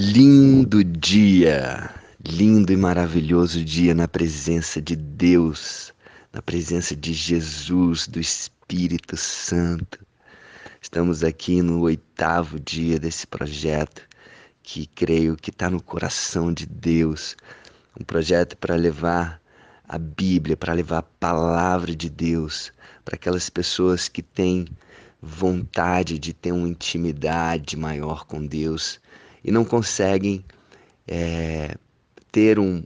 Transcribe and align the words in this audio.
Lindo 0.00 0.84
dia, 0.84 1.92
lindo 2.24 2.72
e 2.72 2.76
maravilhoso 2.76 3.64
dia 3.64 3.92
na 3.96 4.06
presença 4.06 4.80
de 4.80 4.94
Deus, 4.94 5.92
na 6.32 6.40
presença 6.40 6.94
de 6.94 7.12
Jesus, 7.12 8.06
do 8.06 8.20
Espírito 8.20 9.16
Santo. 9.16 10.06
Estamos 10.80 11.24
aqui 11.24 11.60
no 11.62 11.80
oitavo 11.80 12.60
dia 12.60 12.96
desse 12.96 13.26
projeto 13.26 14.02
que 14.62 14.86
creio 14.86 15.34
que 15.34 15.50
está 15.50 15.68
no 15.68 15.82
coração 15.82 16.52
de 16.52 16.64
Deus. 16.64 17.36
Um 18.00 18.04
projeto 18.04 18.56
para 18.56 18.76
levar 18.76 19.42
a 19.88 19.98
Bíblia, 19.98 20.56
para 20.56 20.74
levar 20.74 20.98
a 20.98 21.02
palavra 21.02 21.92
de 21.96 22.08
Deus 22.08 22.72
para 23.04 23.16
aquelas 23.16 23.50
pessoas 23.50 24.06
que 24.06 24.22
têm 24.22 24.64
vontade 25.20 26.20
de 26.20 26.32
ter 26.32 26.52
uma 26.52 26.68
intimidade 26.68 27.76
maior 27.76 28.24
com 28.26 28.46
Deus 28.46 29.00
e 29.44 29.50
não 29.50 29.64
conseguem 29.64 30.44
é, 31.06 31.74
ter 32.30 32.58
um, 32.58 32.82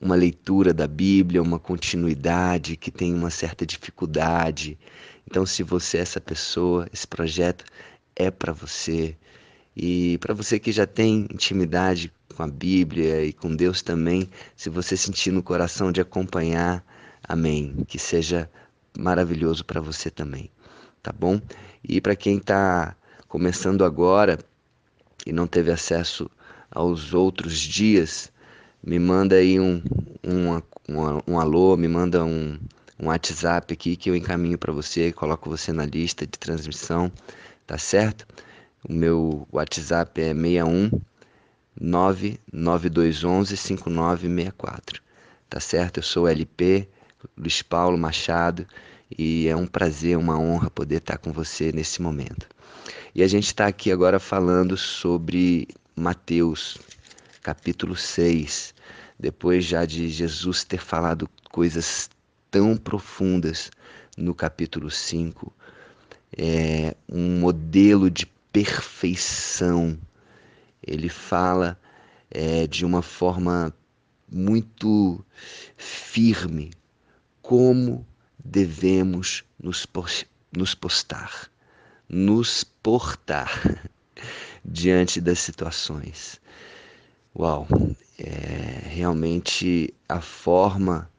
uma 0.00 0.14
leitura 0.14 0.74
da 0.74 0.86
Bíblia, 0.86 1.40
uma 1.40 1.58
continuidade, 1.58 2.76
que 2.76 2.90
tem 2.90 3.14
uma 3.14 3.30
certa 3.30 3.64
dificuldade. 3.64 4.78
Então, 5.26 5.46
se 5.46 5.62
você 5.62 5.98
é 5.98 6.00
essa 6.00 6.20
pessoa, 6.20 6.88
esse 6.92 7.06
projeto 7.06 7.64
é 8.16 8.30
para 8.30 8.52
você. 8.52 9.16
E 9.76 10.18
para 10.18 10.34
você 10.34 10.58
que 10.58 10.72
já 10.72 10.86
tem 10.86 11.26
intimidade 11.32 12.12
com 12.36 12.42
a 12.42 12.48
Bíblia 12.48 13.24
e 13.24 13.32
com 13.32 13.54
Deus 13.54 13.80
também, 13.80 14.28
se 14.56 14.68
você 14.68 14.96
sentir 14.96 15.30
no 15.30 15.42
coração 15.42 15.92
de 15.92 16.00
acompanhar, 16.00 16.84
amém. 17.22 17.74
Que 17.86 17.98
seja 17.98 18.50
maravilhoso 18.98 19.64
para 19.64 19.80
você 19.80 20.10
também, 20.10 20.50
tá 21.02 21.12
bom? 21.12 21.40
E 21.82 22.00
para 22.00 22.16
quem 22.16 22.36
está 22.36 22.94
começando 23.28 23.84
agora, 23.84 24.38
e 25.26 25.32
não 25.32 25.46
teve 25.46 25.70
acesso 25.70 26.30
aos 26.70 27.14
outros 27.14 27.58
dias, 27.58 28.32
me 28.82 28.98
manda 28.98 29.36
aí 29.36 29.60
um, 29.60 29.82
um, 30.24 30.56
um, 30.88 31.22
um 31.34 31.38
alô, 31.38 31.76
me 31.76 31.88
manda 31.88 32.24
um, 32.24 32.58
um 32.98 33.06
WhatsApp 33.06 33.72
aqui 33.72 33.96
que 33.96 34.10
eu 34.10 34.16
encaminho 34.16 34.58
para 34.58 34.72
você, 34.72 35.12
coloco 35.12 35.48
você 35.48 35.72
na 35.72 35.84
lista 35.84 36.26
de 36.26 36.38
transmissão, 36.38 37.10
tá 37.66 37.78
certo? 37.78 38.26
O 38.88 38.92
meu 38.92 39.46
WhatsApp 39.52 40.20
é 40.20 40.34
61 40.34 40.90
99211 41.80 43.56
5964, 43.56 45.00
tá 45.48 45.60
certo? 45.60 45.98
Eu 45.98 46.02
sou 46.02 46.28
LP, 46.28 46.88
Luiz 47.36 47.62
Paulo 47.62 47.96
Machado, 47.96 48.66
e 49.18 49.48
é 49.48 49.56
um 49.56 49.66
prazer, 49.66 50.16
uma 50.16 50.38
honra 50.38 50.70
poder 50.70 50.96
estar 50.96 51.18
com 51.18 51.32
você 51.32 51.72
nesse 51.72 52.00
momento. 52.00 52.48
E 53.14 53.22
a 53.22 53.28
gente 53.28 53.46
está 53.46 53.66
aqui 53.66 53.92
agora 53.92 54.18
falando 54.18 54.76
sobre 54.76 55.68
Mateus, 55.94 56.78
capítulo 57.42 57.94
6, 57.94 58.74
depois 59.18 59.64
já 59.64 59.84
de 59.84 60.08
Jesus 60.08 60.64
ter 60.64 60.80
falado 60.80 61.28
coisas 61.50 62.08
tão 62.50 62.76
profundas 62.76 63.70
no 64.16 64.34
capítulo 64.34 64.90
5, 64.90 65.52
é 66.36 66.94
um 67.08 67.38
modelo 67.38 68.10
de 68.10 68.26
perfeição. 68.52 69.98
Ele 70.86 71.08
fala 71.08 71.78
é, 72.30 72.66
de 72.66 72.84
uma 72.84 73.02
forma 73.02 73.74
muito 74.30 75.24
firme 75.76 76.70
como 77.42 78.06
devemos 78.44 79.44
nos, 79.58 79.86
nos 80.52 80.74
postar 80.74 81.52
nos 82.12 82.62
portar 82.62 83.90
diante 84.62 85.18
das 85.18 85.38
situações. 85.38 86.38
Uau, 87.34 87.66
é, 88.18 88.82
realmente 88.84 89.94
a 90.06 90.20
forma 90.20 91.10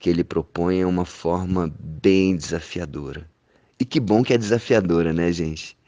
que 0.00 0.10
ele 0.10 0.24
propõe 0.24 0.80
é 0.80 0.86
uma 0.86 1.04
forma 1.04 1.72
bem 1.78 2.36
desafiadora. 2.36 3.30
E 3.78 3.84
que 3.84 4.00
bom 4.00 4.24
que 4.24 4.34
é 4.34 4.38
desafiadora, 4.38 5.12
né, 5.12 5.32
gente? 5.32 5.78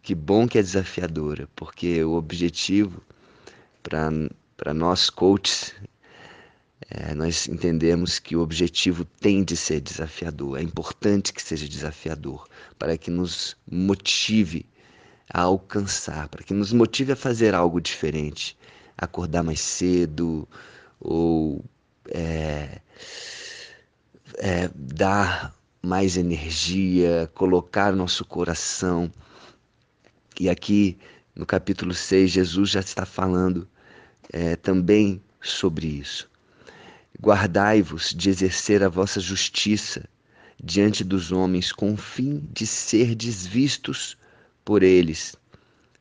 Que 0.00 0.14
bom 0.14 0.46
que 0.46 0.58
é 0.58 0.62
desafiadora, 0.62 1.48
porque 1.56 2.04
o 2.04 2.12
objetivo 2.12 3.02
para 3.82 4.72
nós 4.72 5.10
coaches 5.10 5.74
é, 6.90 7.14
nós 7.14 7.48
entendemos 7.48 8.18
que 8.18 8.36
o 8.36 8.40
objetivo 8.40 9.04
tem 9.04 9.42
de 9.42 9.56
ser 9.56 9.80
desafiador, 9.80 10.58
é 10.58 10.62
importante 10.62 11.32
que 11.32 11.42
seja 11.42 11.66
desafiador, 11.68 12.46
para 12.78 12.98
que 12.98 13.10
nos 13.10 13.56
motive 13.70 14.66
a 15.32 15.42
alcançar, 15.42 16.28
para 16.28 16.44
que 16.44 16.54
nos 16.54 16.72
motive 16.72 17.12
a 17.12 17.16
fazer 17.16 17.54
algo 17.54 17.80
diferente, 17.80 18.56
acordar 18.96 19.42
mais 19.42 19.60
cedo 19.60 20.46
ou 21.00 21.64
é, 22.10 22.80
é, 24.38 24.70
dar 24.74 25.54
mais 25.82 26.16
energia, 26.16 27.30
colocar 27.34 27.92
nosso 27.92 28.24
coração. 28.24 29.10
E 30.38 30.48
aqui 30.48 30.98
no 31.34 31.46
capítulo 31.46 31.94
6, 31.94 32.30
Jesus 32.30 32.70
já 32.70 32.80
está 32.80 33.06
falando 33.06 33.68
é, 34.32 34.56
também 34.56 35.22
sobre 35.40 35.86
isso. 35.86 36.28
Guardai-vos 37.20 38.14
de 38.14 38.30
exercer 38.30 38.82
a 38.82 38.88
vossa 38.88 39.20
justiça 39.20 40.08
diante 40.62 41.04
dos 41.04 41.32
homens, 41.32 41.72
com 41.72 41.92
o 41.92 41.96
fim 41.96 42.42
de 42.52 42.66
ser 42.66 43.14
desvistos 43.14 44.16
por 44.64 44.82
eles. 44.82 45.36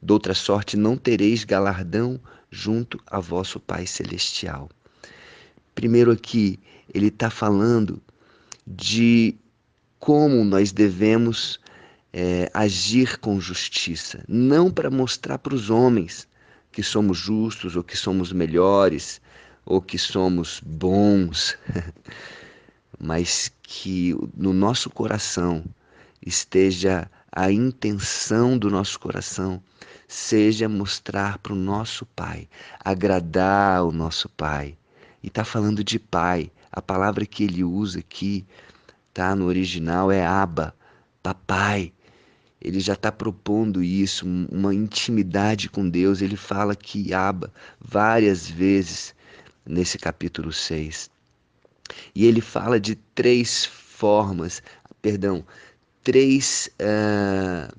Doutra 0.02 0.34
sorte, 0.34 0.78
não 0.78 0.98
tereis 0.98 1.44
galardão 1.44 2.20
junto 2.50 3.02
a 3.08 3.20
vosso 3.20 3.60
Pai 3.60 3.86
Celestial. 3.86 4.70
Primeiro, 5.74 6.12
aqui, 6.12 6.60
ele 6.94 7.08
está 7.08 7.30
falando 7.30 8.02
de 8.66 9.36
como 10.00 10.44
nós 10.44 10.72
devemos 10.72 11.60
é, 12.14 12.50
agir 12.54 13.18
com 13.18 13.40
justiça, 13.40 14.24
não 14.28 14.72
para 14.72 14.90
mostrar 14.90 15.38
para 15.38 15.54
os 15.54 15.70
homens 15.70 16.28
que 16.72 16.82
somos 16.82 17.18
justos 17.18 17.76
ou 17.76 17.84
que 17.84 17.98
somos 17.98 18.32
melhores, 18.32 19.22
ou 19.66 19.82
que 19.82 19.98
somos 19.98 20.62
bons, 20.66 21.58
mas 23.00 23.52
que 23.64 24.16
no 24.36 24.54
nosso 24.54 24.90
coração 24.90 25.64
esteja 26.26 27.10
a 27.32 27.52
intenção 27.52 28.58
do 28.58 28.70
nosso 28.70 29.00
coração 29.00 29.62
seja 30.08 30.70
mostrar 30.70 31.40
para 31.40 31.54
o 31.54 31.56
nosso 31.56 32.06
Pai, 32.06 32.48
agradar 32.80 33.84
o 33.84 33.92
nosso 33.92 34.30
Pai. 34.30 34.78
E 35.24 35.28
está 35.28 35.44
falando 35.44 35.84
de 35.84 35.98
Pai. 35.98 36.52
A 36.72 36.82
palavra 36.82 37.26
que 37.26 37.44
ele 37.44 37.64
usa 37.64 38.00
aqui, 38.00 38.46
tá? 39.14 39.36
No 39.36 39.46
original 39.46 40.12
é 40.12 40.26
Aba, 40.26 40.76
papai. 41.24 41.92
Ele 42.62 42.80
já 42.80 42.94
está 42.94 43.12
propondo 43.12 43.82
isso, 43.82 44.26
uma 44.52 44.74
intimidade 44.76 45.70
com 45.70 45.90
Deus. 45.90 46.22
Ele 46.22 46.36
fala 46.36 46.76
que 46.76 47.14
Aba 47.14 47.52
várias 47.80 48.48
vezes 48.48 49.15
nesse 49.66 49.98
capítulo 49.98 50.52
6. 50.52 51.10
E 52.14 52.26
ele 52.26 52.42
fala 52.42 52.80
de 52.80 52.96
três 52.96 53.66
formas, 53.66 54.62
perdão, 55.02 55.46
três 56.04 56.70
uh, 56.80 57.76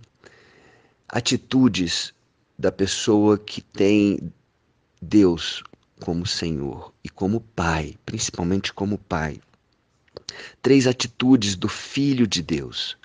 atitudes 1.09 2.13
da 2.59 2.73
pessoa 2.73 3.39
que 3.39 3.61
tem 3.61 4.33
Deus 5.01 5.63
como 6.01 6.27
Senhor 6.27 6.93
e 7.03 7.09
como 7.09 7.41
Pai, 7.41 7.97
principalmente 8.05 8.73
como 8.73 8.99
Pai. 8.99 9.41
Três 10.61 10.87
atitudes 10.87 11.55
do 11.55 11.69
Filho 11.69 12.27
de 12.27 12.43
Deus. 12.43 12.97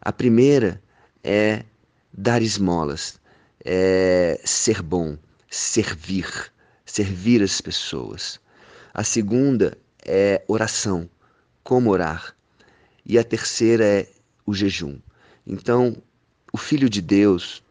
A 0.00 0.12
primeira 0.12 0.82
é 1.22 1.64
dar 2.12 2.42
esmolas, 2.42 3.18
é 3.64 4.40
ser 4.44 4.82
bom, 4.82 5.16
servir 5.50 6.52
servir 6.84 7.42
as 7.42 7.60
pessoas. 7.60 8.40
A 8.92 9.02
segunda 9.02 9.76
é 10.04 10.44
oração, 10.46 11.08
como 11.62 11.90
orar. 11.90 12.36
E 13.04 13.18
a 13.18 13.24
terceira 13.24 13.84
é 13.84 14.08
o 14.46 14.54
jejum. 14.54 14.98
Então, 15.46 15.96
o 16.52 16.56
Filho 16.56 16.88
de 16.88 17.02
Deus, 17.02 17.62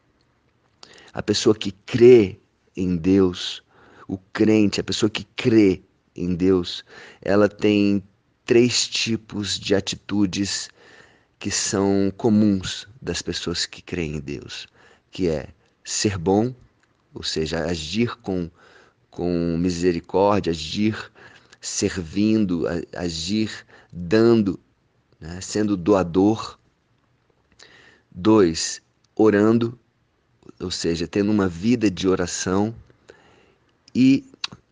a 1.13 1.21
pessoa 1.21 1.55
que 1.55 1.71
crê 1.71 2.37
em 2.75 2.95
Deus, 2.95 3.63
o 4.07 4.17
crente, 4.17 4.81
a 4.81 4.83
pessoa 4.83 5.09
que 5.09 5.23
crê 5.35 5.81
em 6.15 6.35
Deus, 6.35 6.83
ela 7.21 7.47
tem 7.47 8.03
três 8.45 8.87
tipos 8.87 9.59
de 9.59 9.73
atitudes 9.73 10.69
que 11.39 11.49
são 11.49 12.11
comuns 12.15 12.87
das 13.01 13.21
pessoas 13.21 13.65
que 13.65 13.81
creem 13.81 14.15
em 14.15 14.19
Deus, 14.19 14.67
que 15.11 15.27
é 15.27 15.49
ser 15.83 16.17
bom, 16.17 16.53
ou 17.13 17.23
seja, 17.23 17.65
agir 17.65 18.15
com 18.17 18.49
com 19.13 19.57
misericórdia, 19.57 20.51
agir 20.51 21.11
servindo, 21.61 22.65
agir 22.95 23.65
dando, 23.91 24.59
né? 25.19 25.39
sendo 25.39 25.77
doador. 25.77 26.59
Dois, 28.15 28.79
orando, 29.15 29.79
ou 30.59 30.69
seja, 30.69 31.07
tendo 31.07 31.31
uma 31.31 31.47
vida 31.47 31.89
de 31.89 32.07
oração 32.07 32.75
e, 33.93 34.23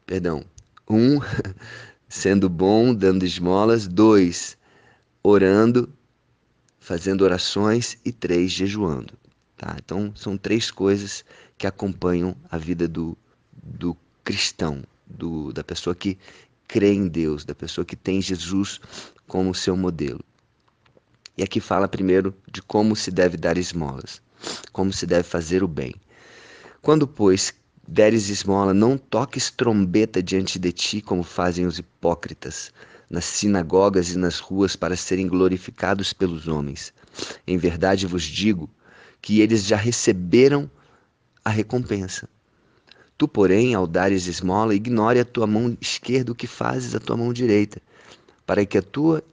perdão, 0.06 0.44
um, 0.88 1.20
sendo 2.08 2.48
bom, 2.48 2.94
dando 2.94 3.26
esmolas, 3.26 3.88
dois, 3.88 4.58
orando, 5.24 5.92
fazendo 6.80 7.24
orações 7.24 7.98
e 8.06 8.12
três, 8.12 8.52
jejuando. 8.52 9.14
Tá? 9.58 9.76
Então, 9.84 10.14
são 10.16 10.38
três 10.38 10.70
coisas 10.70 11.26
que 11.58 11.66
acompanham 11.66 12.36
a 12.50 12.58
vida 12.58 12.88
do, 12.88 13.18
do 13.52 13.96
cristão, 14.24 14.84
do, 15.06 15.52
da 15.52 15.64
pessoa 15.64 15.96
que 15.96 16.18
crê 16.68 16.94
em 16.94 17.08
Deus, 17.08 17.44
da 17.44 17.54
pessoa 17.54 17.84
que 17.84 17.96
tem 17.96 18.22
Jesus 18.22 18.80
como 19.28 19.54
seu 19.54 19.76
modelo. 19.76 20.24
E 21.38 21.44
aqui 21.44 21.60
fala 21.60 21.88
primeiro 21.88 22.34
de 22.52 22.62
como 22.62 22.96
se 22.96 23.12
deve 23.12 23.38
dar 23.38 23.58
esmolas, 23.58 24.22
como 24.72 24.92
se 24.92 25.06
deve 25.06 25.24
fazer 25.24 25.64
o 25.64 25.68
bem. 25.68 25.94
Quando, 26.82 27.08
pois, 27.08 27.54
deres 27.88 28.30
esmola, 28.30 28.74
não 28.74 28.98
toques 28.98 29.52
trombeta 29.52 30.22
diante 30.22 30.58
de 30.58 30.72
ti, 30.72 31.02
como 31.02 31.24
fazem 31.24 31.66
os 31.66 31.78
hipócritas, 31.78 32.72
nas 33.10 33.26
sinagogas 33.26 34.12
e 34.12 34.18
nas 34.18 34.40
ruas, 34.40 34.76
para 34.76 34.96
serem 34.96 35.28
glorificados 35.28 36.14
pelos 36.14 36.48
homens. 36.48 36.94
Em 37.46 37.58
verdade 37.58 38.08
vos 38.08 38.24
digo 38.24 38.70
que 39.22 39.42
eles 39.42 39.66
já 39.66 39.76
receberam 39.76 40.70
a 41.44 41.50
recompensa. 41.50 42.30
Tu, 43.22 43.28
porém, 43.28 43.76
ao 43.76 43.86
dares 43.86 44.26
esmola, 44.26 44.74
ignore 44.74 45.20
a 45.20 45.24
tua 45.24 45.46
mão 45.46 45.78
esquerda 45.80 46.32
o 46.32 46.36
que 46.36 46.48
fazes 46.48 46.96
a 46.96 47.00
tua 47.00 47.16
mão 47.16 47.32
direita, 47.32 47.80
para 48.48 48.66
que 48.66 48.80
a 48.80 48.82
tua 48.82 49.24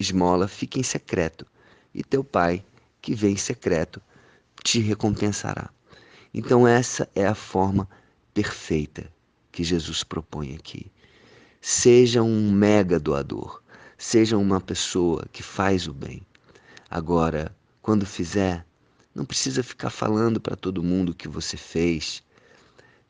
esmola 0.00 0.48
fique 0.48 0.80
em 0.80 0.82
secreto, 0.82 1.46
e 1.94 2.02
teu 2.02 2.24
pai, 2.24 2.64
que 3.00 3.14
vem 3.14 3.34
em 3.34 3.36
secreto, 3.36 4.02
te 4.64 4.80
recompensará. 4.80 5.70
Então, 6.34 6.66
essa 6.66 7.08
é 7.14 7.24
a 7.24 7.36
forma 7.36 7.88
perfeita 8.34 9.08
que 9.52 9.62
Jesus 9.62 10.02
propõe 10.02 10.56
aqui. 10.56 10.90
Seja 11.60 12.24
um 12.24 12.50
mega 12.50 12.98
doador, 12.98 13.62
seja 13.96 14.36
uma 14.36 14.60
pessoa 14.60 15.24
que 15.30 15.44
faz 15.44 15.86
o 15.86 15.94
bem. 15.94 16.20
Agora, 16.90 17.54
quando 17.80 18.04
fizer, 18.04 18.66
não 19.14 19.24
precisa 19.24 19.62
ficar 19.62 19.90
falando 19.90 20.40
para 20.40 20.56
todo 20.56 20.82
mundo 20.82 21.10
o 21.10 21.14
que 21.14 21.28
você 21.28 21.56
fez 21.56 22.24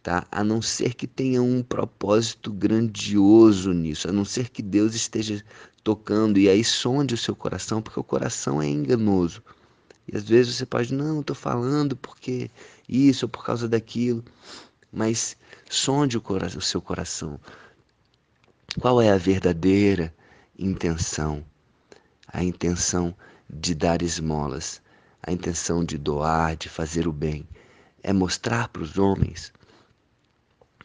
tá? 0.02 0.26
A 0.30 0.42
não 0.42 0.62
ser 0.62 0.94
que 0.94 1.06
tenha 1.06 1.42
um 1.42 1.62
propósito 1.62 2.52
grandioso 2.52 3.72
nisso, 3.72 4.08
a 4.08 4.12
não 4.12 4.24
ser 4.24 4.48
que 4.48 4.62
Deus 4.62 4.94
esteja 4.94 5.44
tocando 5.84 6.38
e 6.38 6.48
aí 6.48 6.64
sonde 6.64 7.14
o 7.14 7.18
seu 7.18 7.34
coração, 7.34 7.82
porque 7.82 8.00
o 8.00 8.04
coração 8.04 8.60
é 8.60 8.68
enganoso. 8.68 9.42
E 10.08 10.16
às 10.16 10.24
vezes 10.24 10.56
você 10.56 10.66
pode, 10.66 10.92
não, 10.92 11.20
estou 11.20 11.36
falando 11.36 11.96
porque 11.96 12.50
isso 12.88 13.26
ou 13.26 13.28
por 13.28 13.44
causa 13.44 13.68
daquilo, 13.68 14.24
mas 14.92 15.36
sonde 15.68 16.18
o, 16.18 16.22
o 16.56 16.60
seu 16.60 16.80
coração. 16.80 17.38
Qual 18.80 19.00
é 19.00 19.10
a 19.10 19.18
verdadeira 19.18 20.14
intenção? 20.58 21.44
A 22.26 22.42
intenção 22.42 23.14
de 23.48 23.74
dar 23.74 24.02
esmolas, 24.02 24.80
a 25.22 25.32
intenção 25.32 25.84
de 25.84 25.98
doar, 25.98 26.56
de 26.56 26.68
fazer 26.68 27.06
o 27.08 27.12
bem, 27.12 27.46
é 28.02 28.12
mostrar 28.12 28.68
para 28.68 28.82
os 28.82 28.96
homens 28.96 29.52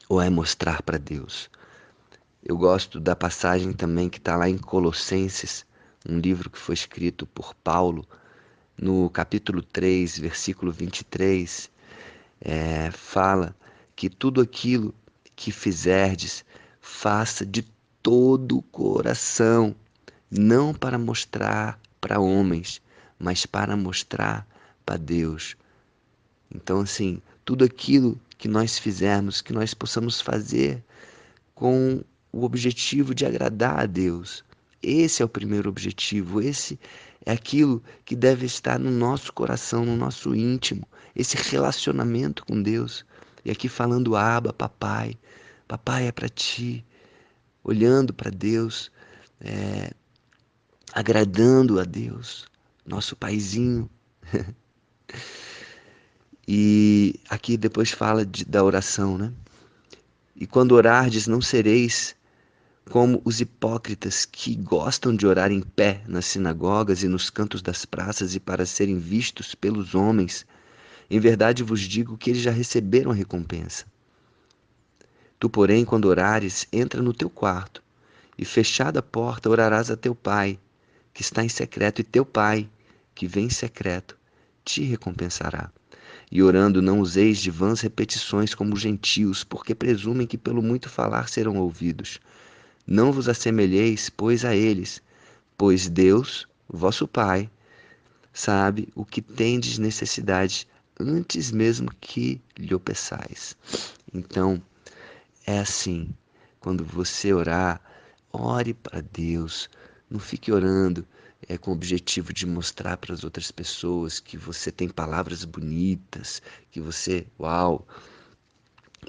ou 0.07 0.21
é 0.21 0.29
mostrar 0.29 0.81
para 0.81 0.97
Deus? 0.97 1.49
Eu 2.43 2.57
gosto 2.57 2.99
da 2.99 3.15
passagem 3.15 3.73
também 3.73 4.09
que 4.09 4.17
está 4.17 4.35
lá 4.35 4.49
em 4.49 4.57
Colossenses, 4.57 5.65
um 6.07 6.19
livro 6.19 6.49
que 6.49 6.59
foi 6.59 6.75
escrito 6.75 7.25
por 7.25 7.55
Paulo, 7.55 8.05
no 8.77 9.09
capítulo 9.09 9.63
3, 9.63 10.19
versículo 10.19 10.71
23, 10.71 11.71
é, 12.41 12.91
fala 12.91 13.55
que 13.95 14.09
tudo 14.09 14.41
aquilo 14.41 14.93
que 15.35 15.51
fizerdes, 15.51 16.45
faça 16.79 17.45
de 17.45 17.63
todo 18.03 18.57
o 18.57 18.61
coração, 18.61 19.75
não 20.29 20.73
para 20.73 20.97
mostrar 20.97 21.79
para 21.99 22.19
homens, 22.19 22.81
mas 23.17 23.45
para 23.45 23.75
mostrar 23.75 24.47
para 24.85 24.97
Deus. 24.97 25.57
Então, 26.53 26.81
assim, 26.81 27.21
tudo 27.43 27.63
aquilo 27.65 28.19
que 28.37 28.47
nós 28.47 28.77
fizermos, 28.77 29.41
que 29.41 29.53
nós 29.53 29.73
possamos 29.73 30.21
fazer 30.21 30.83
com 31.53 32.03
o 32.31 32.43
objetivo 32.43 33.15
de 33.15 33.25
agradar 33.25 33.79
a 33.79 33.85
Deus. 33.85 34.43
Esse 34.83 35.21
é 35.21 35.25
o 35.25 35.29
primeiro 35.29 35.69
objetivo, 35.69 36.41
esse 36.41 36.79
é 37.25 37.31
aquilo 37.31 37.81
que 38.03 38.15
deve 38.15 38.45
estar 38.45 38.77
no 38.77 38.91
nosso 38.91 39.33
coração, 39.33 39.85
no 39.85 39.95
nosso 39.95 40.35
íntimo, 40.35 40.87
esse 41.15 41.37
relacionamento 41.37 42.45
com 42.45 42.61
Deus. 42.61 43.05
E 43.43 43.49
aqui 43.49 43.69
falando 43.69 44.15
aba, 44.15 44.51
papai, 44.53 45.17
papai 45.67 46.07
é 46.07 46.11
para 46.11 46.29
ti, 46.29 46.85
olhando 47.63 48.13
para 48.13 48.29
Deus, 48.29 48.91
é, 49.39 49.91
agradando 50.93 51.79
a 51.79 51.83
Deus, 51.83 52.45
nosso 52.85 53.15
paizinho. 53.15 53.89
E 56.47 57.19
aqui 57.29 57.57
depois 57.57 57.91
fala 57.91 58.25
de, 58.25 58.45
da 58.45 58.63
oração, 58.63 59.17
né? 59.17 59.33
E 60.35 60.45
quando 60.45 60.73
orardes, 60.73 61.27
não 61.27 61.41
sereis 61.41 62.15
como 62.91 63.21
os 63.25 63.41
hipócritas 63.41 64.25
que 64.25 64.55
gostam 64.55 65.15
de 65.15 65.25
orar 65.25 65.51
em 65.51 65.61
pé 65.61 66.03
nas 66.07 66.25
sinagogas 66.25 67.03
e 67.03 67.07
nos 67.07 67.29
cantos 67.29 67.61
das 67.61 67.85
praças 67.85 68.35
e 68.35 68.39
para 68.39 68.65
serem 68.65 68.99
vistos 68.99 69.55
pelos 69.55 69.95
homens. 69.95 70.45
Em 71.09 71.19
verdade 71.19 71.63
vos 71.63 71.81
digo 71.81 72.17
que 72.17 72.29
eles 72.29 72.41
já 72.41 72.51
receberam 72.51 73.11
a 73.11 73.15
recompensa. 73.15 73.85
Tu, 75.39 75.49
porém, 75.49 75.83
quando 75.83 76.05
orares, 76.05 76.67
entra 76.71 77.01
no 77.01 77.13
teu 77.13 77.29
quarto 77.29 77.83
e, 78.37 78.45
fechada 78.45 78.99
a 78.99 79.03
porta, 79.03 79.49
orarás 79.49 79.89
a 79.89 79.97
teu 79.97 80.13
pai, 80.15 80.59
que 81.13 81.21
está 81.21 81.43
em 81.43 81.49
secreto, 81.49 82.01
e 82.01 82.03
teu 82.03 82.25
pai, 82.25 82.69
que 83.13 83.27
vem 83.27 83.45
em 83.45 83.49
secreto, 83.49 84.17
te 84.63 84.83
recompensará. 84.83 85.71
E 86.31 86.41
orando, 86.41 86.81
não 86.81 86.99
useis 86.99 87.39
de 87.39 87.51
vãs 87.51 87.81
repetições 87.81 88.53
como 88.55 88.75
gentios, 88.75 89.43
porque 89.43 89.75
presumem 89.75 90.25
que 90.27 90.37
pelo 90.37 90.61
muito 90.61 90.89
falar 90.89 91.29
serão 91.29 91.57
ouvidos. 91.57 92.19
Não 92.85 93.11
vos 93.11 93.29
assemelheis, 93.29 94.09
pois, 94.09 94.43
a 94.43 94.55
eles, 94.55 95.01
pois 95.57 95.87
Deus, 95.87 96.47
vosso 96.67 97.07
Pai, 97.07 97.49
sabe 98.33 98.89
o 98.95 99.05
que 99.05 99.21
tendes 99.21 99.77
necessidade 99.77 100.67
antes 100.99 101.51
mesmo 101.51 101.89
que 101.99 102.41
lhe 102.57 102.77
peçais. 102.79 103.55
Então, 104.13 104.61
é 105.45 105.59
assim, 105.59 106.09
quando 106.59 106.83
você 106.83 107.33
orar, 107.33 107.81
ore 108.31 108.73
para 108.73 109.01
Deus, 109.01 109.69
não 110.09 110.19
fique 110.19 110.51
orando 110.51 111.05
é, 111.47 111.57
com 111.57 111.71
o 111.71 111.73
objetivo 111.73 112.33
de 112.33 112.45
mostrar 112.45 112.97
para 112.97 113.13
as 113.13 113.23
outras 113.23 113.51
pessoas 113.51 114.19
que 114.19 114.37
você 114.37 114.71
tem 114.71 114.89
palavras 114.89 115.45
bonitas, 115.45 116.41
que 116.71 116.79
você, 116.79 117.27
uau, 117.39 117.87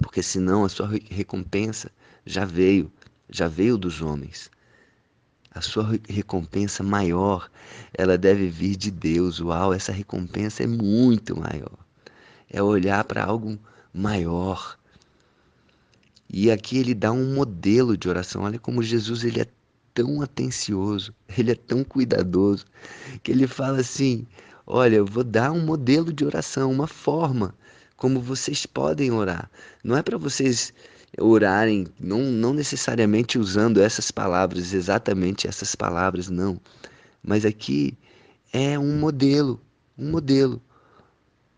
porque 0.03 0.23
senão 0.23 0.65
a 0.65 0.69
sua 0.69 0.91
recompensa 1.11 1.91
já 2.25 2.45
veio, 2.45 2.93
já 3.31 3.49
veio 3.49 3.79
dos 3.79 4.03
homens. 4.03 4.51
A 5.51 5.63
sua 5.63 5.99
recompensa 6.07 6.83
maior, 6.83 7.51
ela 7.95 8.19
deve 8.19 8.51
vir 8.51 8.77
de 8.77 8.91
Deus. 8.91 9.41
Uau, 9.41 9.73
essa 9.73 9.91
recompensa 9.91 10.63
é 10.63 10.67
muito 10.67 11.35
maior. 11.35 11.79
É 12.51 12.63
olhar 12.63 13.03
para 13.05 13.25
algo 13.25 13.59
maior. 13.93 14.79
E 16.29 16.51
aqui 16.51 16.77
ele 16.77 16.95
dá 16.95 17.11
um 17.11 17.33
modelo 17.35 17.97
de 17.97 18.07
oração. 18.07 18.43
Olha 18.43 18.59
como 18.59 18.83
Jesus 18.83 19.25
ele 19.25 19.41
é 19.41 19.49
tão 19.97 20.21
atencioso, 20.21 21.15
ele 21.37 21.53
é 21.53 21.55
tão 21.55 21.83
cuidadoso, 21.83 22.67
que 23.23 23.33
ele 23.33 23.47
fala 23.47 23.81
assim: 23.81 24.27
Olha, 24.67 24.97
eu 24.97 25.07
vou 25.07 25.25
dar 25.25 25.51
um 25.51 25.65
modelo 25.65 26.13
de 26.13 26.25
oração, 26.25 26.71
uma 26.71 26.87
forma 26.87 27.55
como 27.97 28.21
vocês 28.21 28.67
podem 28.67 29.11
orar. 29.11 29.51
Não 29.83 29.97
é 29.97 30.03
para 30.03 30.19
vocês 30.19 30.75
orarem, 31.19 31.87
não, 31.99 32.21
não 32.21 32.53
necessariamente 32.53 33.39
usando 33.39 33.81
essas 33.81 34.11
palavras, 34.11 34.75
exatamente 34.75 35.49
essas 35.49 35.75
palavras, 35.75 36.29
não. 36.29 36.61
Mas 37.23 37.47
aqui 37.47 37.97
é 38.53 38.79
um 38.79 38.99
modelo, 38.99 39.59
um 39.97 40.11
modelo. 40.11 40.61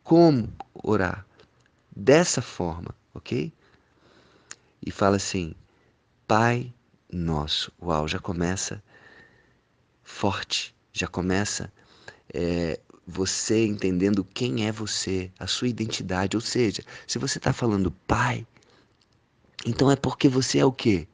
Como 0.04 0.48
orar? 0.72 1.26
Dessa 1.94 2.40
forma, 2.40 2.94
ok? 3.12 3.52
E 4.86 4.92
fala 4.92 5.16
assim: 5.16 5.54
Pai 6.28 6.72
nosso. 7.10 7.72
Uau, 7.80 8.06
já 8.06 8.18
começa 8.18 8.82
forte, 10.02 10.74
já 10.92 11.06
começa 11.06 11.72
é, 12.32 12.80
você 13.06 13.66
entendendo 13.66 14.24
quem 14.24 14.66
é 14.66 14.72
você, 14.72 15.30
a 15.38 15.46
sua 15.46 15.68
identidade. 15.68 16.36
Ou 16.36 16.40
seja, 16.40 16.82
se 17.06 17.18
você 17.18 17.38
está 17.38 17.52
falando 17.52 17.90
pai, 17.90 18.46
então 19.64 19.90
é 19.90 19.96
porque 19.96 20.28
você 20.28 20.58
é 20.58 20.64
o 20.64 20.72
quê? 20.72 21.08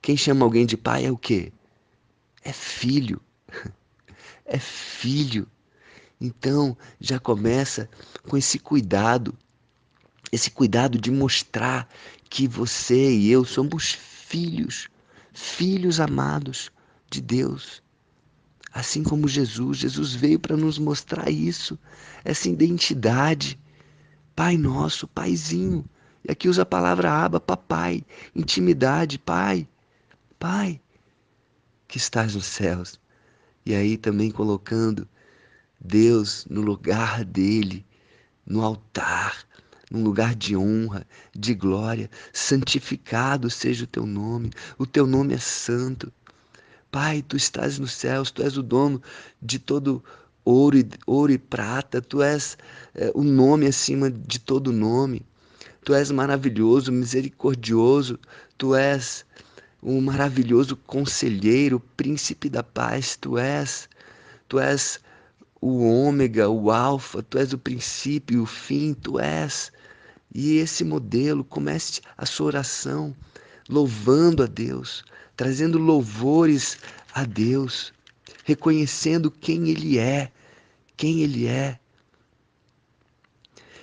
Quem 0.00 0.16
chama 0.16 0.44
alguém 0.44 0.66
de 0.66 0.76
pai 0.76 1.06
é 1.06 1.10
o 1.10 1.18
quê? 1.18 1.52
É 2.42 2.52
filho. 2.52 3.20
É 4.46 4.58
filho. 4.58 5.48
Então, 6.20 6.76
já 7.00 7.18
começa 7.18 7.88
com 8.28 8.36
esse 8.36 8.58
cuidado, 8.58 9.34
esse 10.30 10.50
cuidado 10.50 10.98
de 10.98 11.10
mostrar 11.10 11.88
que 12.28 12.46
você 12.46 13.10
e 13.10 13.30
eu 13.30 13.42
somos 13.46 13.92
filhos, 13.92 14.90
filhos 15.34 16.00
amados 16.00 16.70
de 17.10 17.20
Deus. 17.20 17.82
Assim 18.72 19.02
como 19.02 19.28
Jesus, 19.28 19.78
Jesus 19.78 20.14
veio 20.14 20.38
para 20.38 20.56
nos 20.56 20.78
mostrar 20.78 21.30
isso, 21.30 21.78
essa 22.24 22.48
identidade. 22.48 23.58
Pai 24.34 24.56
nosso, 24.56 25.06
paizinho. 25.06 25.84
E 26.26 26.32
aqui 26.32 26.48
usa 26.48 26.62
a 26.62 26.66
palavra 26.66 27.12
aba, 27.12 27.38
papai, 27.38 28.04
intimidade, 28.34 29.18
pai, 29.18 29.68
pai, 30.38 30.80
que 31.86 31.98
estás 31.98 32.34
nos 32.34 32.46
céus. 32.46 32.98
E 33.66 33.74
aí 33.74 33.96
também 33.96 34.30
colocando 34.30 35.06
Deus 35.78 36.46
no 36.48 36.60
lugar 36.60 37.24
dele, 37.24 37.84
no 38.46 38.62
altar, 38.62 39.44
num 39.90 40.02
lugar 40.02 40.34
de 40.34 40.56
honra, 40.56 41.06
de 41.34 41.54
glória. 41.54 42.10
Santificado 42.32 43.50
seja 43.50 43.84
o 43.84 43.88
teu 43.88 44.06
nome, 44.06 44.50
o 44.78 44.86
teu 44.86 45.06
nome 45.06 45.34
é 45.34 45.38
santo. 45.38 46.12
Pai, 46.90 47.22
tu 47.22 47.36
estás 47.36 47.78
nos 47.78 47.92
céus, 47.92 48.30
tu 48.30 48.42
és 48.42 48.56
o 48.56 48.62
dono 48.62 49.02
de 49.42 49.58
todo 49.58 50.02
ouro 50.44 50.78
e, 50.78 50.88
ouro 51.06 51.32
e 51.32 51.38
prata, 51.38 52.00
tu 52.00 52.22
és 52.22 52.56
é, 52.94 53.10
o 53.14 53.22
nome 53.22 53.66
acima 53.66 54.10
de 54.10 54.38
todo 54.38 54.72
nome. 54.72 55.22
Tu 55.84 55.92
és 55.94 56.10
maravilhoso, 56.10 56.92
misericordioso, 56.92 58.18
tu 58.56 58.74
és 58.74 59.24
um 59.82 60.00
maravilhoso 60.00 60.76
conselheiro, 60.76 61.78
príncipe 61.96 62.48
da 62.48 62.62
paz, 62.62 63.16
tu 63.16 63.36
és, 63.36 63.88
tu 64.48 64.58
és 64.58 64.98
o 65.66 65.82
ômega, 65.82 66.46
o 66.46 66.70
alfa, 66.70 67.22
tu 67.22 67.38
és 67.38 67.54
o 67.54 67.58
princípio 67.58 68.42
o 68.42 68.46
fim, 68.46 68.92
tu 68.92 69.18
és. 69.18 69.72
E 70.34 70.56
esse 70.58 70.84
modelo, 70.84 71.42
comece 71.42 72.02
a 72.18 72.26
sua 72.26 72.48
oração 72.48 73.16
louvando 73.66 74.42
a 74.42 74.46
Deus, 74.46 75.02
trazendo 75.34 75.78
louvores 75.78 76.76
a 77.14 77.24
Deus, 77.24 77.94
reconhecendo 78.44 79.30
quem 79.30 79.70
Ele 79.70 79.98
é, 79.98 80.30
quem 80.98 81.22
Ele 81.22 81.46
é. 81.46 81.80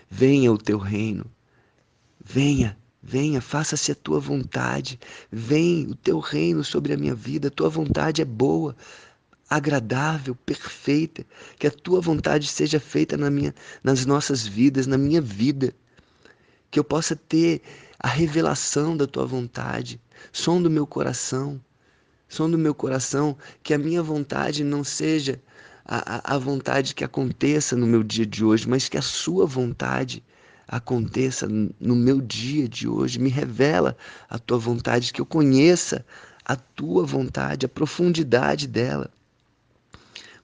Venha 0.07 0.51
o 0.51 0.59
teu 0.59 0.77
reino, 0.77 1.25
venha 2.23 2.77
Venha, 3.03 3.41
faça-se 3.41 3.91
a 3.91 3.95
tua 3.95 4.19
vontade. 4.19 4.99
Vem 5.31 5.87
o 5.87 5.95
teu 5.95 6.19
reino 6.19 6.63
sobre 6.63 6.93
a 6.93 6.97
minha 6.97 7.15
vida. 7.15 7.47
A 7.47 7.51
tua 7.51 7.67
vontade 7.67 8.21
é 8.21 8.25
boa, 8.25 8.75
agradável, 9.51 10.33
perfeita. 10.33 11.25
Que 11.59 11.67
a 11.67 11.71
tua 11.71 11.99
vontade 11.99 12.47
seja 12.47 12.79
feita 12.79 13.17
na 13.17 13.29
minha, 13.29 13.53
nas 13.83 14.05
nossas 14.05 14.47
vidas, 14.47 14.87
na 14.87 14.97
minha 14.97 15.19
vida. 15.21 15.73
Que 16.71 16.79
eu 16.79 16.85
possa 16.85 17.17
ter 17.17 17.61
a 17.99 18.07
revelação 18.07 18.95
da 18.95 19.05
tua 19.05 19.25
vontade, 19.25 19.99
som 20.31 20.61
do 20.61 20.69
meu 20.69 20.87
coração. 20.87 21.59
Som 22.29 22.49
do 22.49 22.57
meu 22.57 22.73
coração, 22.73 23.37
que 23.61 23.73
a 23.73 23.77
minha 23.77 24.01
vontade 24.01 24.63
não 24.63 24.85
seja 24.85 25.37
a, 25.83 26.31
a, 26.31 26.35
a 26.35 26.37
vontade 26.37 26.95
que 26.95 27.03
aconteça 27.03 27.75
no 27.75 27.85
meu 27.85 28.03
dia 28.03 28.25
de 28.25 28.45
hoje, 28.45 28.69
mas 28.69 28.87
que 28.87 28.97
a 28.97 29.01
sua 29.01 29.45
vontade 29.45 30.23
aconteça 30.65 31.45
no 31.49 31.93
meu 31.93 32.21
dia 32.21 32.69
de 32.69 32.87
hoje. 32.87 33.19
Me 33.19 33.29
revela 33.29 33.97
a 34.29 34.39
tua 34.39 34.57
vontade, 34.57 35.11
que 35.11 35.19
eu 35.19 35.25
conheça 35.25 36.05
a 36.45 36.55
tua 36.55 37.05
vontade, 37.05 37.65
a 37.65 37.69
profundidade 37.69 38.65
dela. 38.65 39.11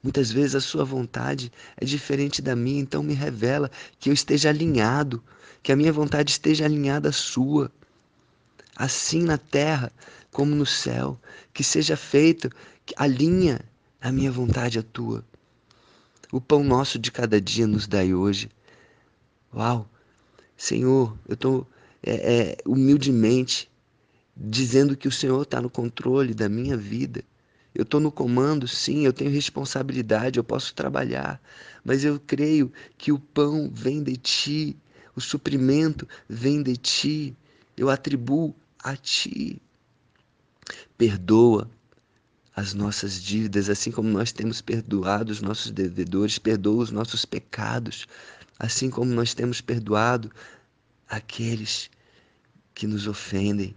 Muitas 0.07 0.31
vezes 0.31 0.55
a 0.55 0.61
sua 0.61 0.85
vontade 0.85 1.51
é 1.75 1.83
diferente 1.83 2.41
da 2.41 2.55
minha, 2.55 2.79
então 2.79 3.03
me 3.03 3.13
revela 3.13 3.69
que 3.99 4.09
eu 4.09 4.13
esteja 4.13 4.47
alinhado, 4.47 5.21
que 5.61 5.69
a 5.69 5.75
minha 5.75 5.91
vontade 5.91 6.31
esteja 6.31 6.63
alinhada 6.63 7.09
à 7.09 7.11
sua. 7.11 7.69
Assim 8.73 9.21
na 9.21 9.37
terra 9.37 9.91
como 10.31 10.55
no 10.55 10.65
céu, 10.65 11.19
que 11.53 11.61
seja 11.61 11.97
feito, 11.97 12.49
alinha 12.95 13.59
a 13.99 14.09
minha 14.09 14.31
vontade 14.31 14.79
à 14.79 14.81
tua. 14.81 15.25
O 16.31 16.39
pão 16.39 16.63
nosso 16.63 16.97
de 16.97 17.11
cada 17.11 17.41
dia 17.41 17.67
nos 17.67 17.85
dai 17.85 18.13
hoje. 18.13 18.49
Uau! 19.53 19.89
Senhor, 20.55 21.17
eu 21.27 21.33
estou 21.33 21.67
é, 22.01 22.13
é, 22.13 22.57
humildemente 22.65 23.69
dizendo 24.37 24.95
que 24.95 25.09
o 25.09 25.11
Senhor 25.11 25.41
está 25.41 25.59
no 25.59 25.69
controle 25.69 26.33
da 26.33 26.47
minha 26.47 26.77
vida. 26.77 27.25
Eu 27.77 27.83
estou 27.83 27.99
no 27.99 28.11
comando, 28.11 28.67
sim, 28.67 29.05
eu 29.05 29.13
tenho 29.13 29.29
responsabilidade, 29.29 30.39
eu 30.39 30.43
posso 30.43 30.73
trabalhar, 30.73 31.39
mas 31.85 32.03
eu 32.03 32.19
creio 32.19 32.73
que 32.97 33.11
o 33.11 33.19
pão 33.19 33.69
vem 33.71 34.01
de 34.01 34.17
ti, 34.17 34.75
o 35.15 35.21
suprimento 35.21 36.07
vem 36.27 36.63
de 36.63 36.75
ti, 36.75 37.37
eu 37.77 37.91
atribuo 37.91 38.55
a 38.79 38.95
ti. 38.95 39.61
Perdoa 40.97 41.69
as 42.55 42.73
nossas 42.73 43.21
dívidas, 43.21 43.69
assim 43.69 43.91
como 43.91 44.09
nós 44.09 44.31
temos 44.31 44.59
perdoado 44.59 45.31
os 45.31 45.43
nossos 45.43 45.69
devedores, 45.69 46.39
perdoa 46.39 46.81
os 46.81 46.89
nossos 46.89 47.25
pecados, 47.25 48.07
assim 48.57 48.89
como 48.89 49.13
nós 49.13 49.35
temos 49.35 49.61
perdoado 49.61 50.31
aqueles 51.07 51.91
que 52.73 52.87
nos 52.87 53.05
ofendem. 53.05 53.75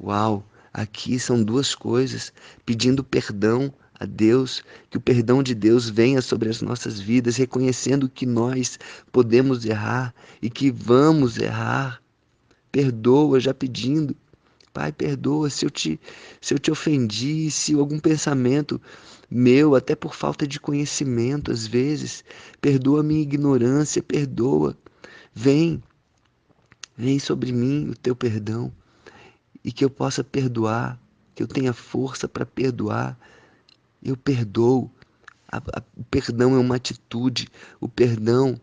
Uau, 0.00 0.42
aqui 0.78 1.18
são 1.18 1.42
duas 1.42 1.74
coisas: 1.74 2.32
pedindo 2.64 3.02
perdão 3.02 3.72
a 3.98 4.04
Deus, 4.04 4.62
que 4.88 4.96
o 4.96 5.00
perdão 5.00 5.42
de 5.42 5.54
Deus 5.54 5.90
venha 5.90 6.22
sobre 6.22 6.48
as 6.48 6.62
nossas 6.62 7.00
vidas, 7.00 7.36
reconhecendo 7.36 8.08
que 8.08 8.24
nós 8.24 8.78
podemos 9.10 9.64
errar 9.64 10.14
e 10.40 10.48
que 10.48 10.70
vamos 10.70 11.36
errar. 11.36 12.00
Perdoa, 12.70 13.40
já 13.40 13.52
pedindo. 13.52 14.14
Pai, 14.72 14.92
perdoa 14.92 15.50
se 15.50 15.64
eu 15.64 15.70
te, 15.70 15.98
se 16.40 16.54
eu 16.54 16.58
te 16.58 16.70
ofendi, 16.70 17.50
se 17.50 17.74
algum 17.74 17.98
pensamento 17.98 18.80
meu, 19.28 19.74
até 19.74 19.96
por 19.96 20.14
falta 20.14 20.46
de 20.46 20.60
conhecimento 20.60 21.50
às 21.50 21.66
vezes, 21.66 22.22
perdoa 22.60 23.00
a 23.00 23.02
minha 23.02 23.20
ignorância, 23.20 24.02
perdoa. 24.02 24.76
Vem, 25.34 25.82
vem 26.96 27.18
sobre 27.18 27.50
mim 27.50 27.88
o 27.90 27.96
teu 27.96 28.14
perdão 28.14 28.72
e 29.64 29.72
que 29.72 29.84
eu 29.84 29.90
possa 29.90 30.22
perdoar, 30.22 31.00
que 31.34 31.42
eu 31.42 31.46
tenha 31.46 31.72
força 31.72 32.28
para 32.28 32.46
perdoar. 32.46 33.18
Eu 34.02 34.16
perdoo. 34.16 34.90
A, 35.50 35.58
a, 35.58 35.82
o 35.96 36.04
perdão 36.04 36.54
é 36.54 36.58
uma 36.58 36.76
atitude, 36.76 37.48
o 37.80 37.88
perdão 37.88 38.60